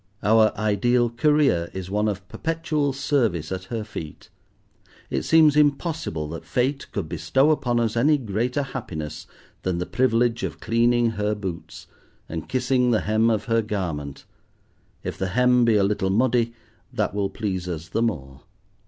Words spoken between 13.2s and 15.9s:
of her garment—if the hem be a